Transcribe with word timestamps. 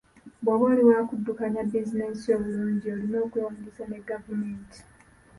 Bwoba 0.41 0.63
oli 0.71 0.83
wa 0.89 0.99
kuddukanya 1.07 1.61
bizinensi 1.69 2.23
yo 2.31 2.37
bulungi, 2.43 2.85
olina 2.93 3.17
okwewandiisa 3.25 3.83
ne 3.87 3.99
gavumenti. 4.07 4.79